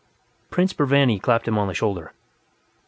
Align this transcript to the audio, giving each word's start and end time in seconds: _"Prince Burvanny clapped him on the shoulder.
_"Prince 0.49 0.73
Burvanny 0.73 1.21
clapped 1.21 1.47
him 1.47 1.59
on 1.59 1.67
the 1.67 1.75
shoulder. 1.75 2.11